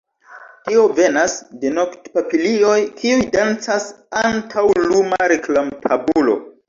[0.67, 3.85] Tio venas de noktpapilioj, kiuj dancas
[4.23, 6.41] antaŭ luma reklamtabulo.